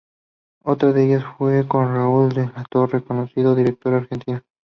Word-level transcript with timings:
Otra 0.63 0.93
de 0.93 1.05
ellas 1.05 1.23
fue 1.37 1.67
con 1.67 1.89
Raúl 1.93 2.33
de 2.33 2.47
la 2.47 2.65
Torre, 2.71 3.03
conocido 3.03 3.53
director 3.53 3.93
argentino. 3.93 4.41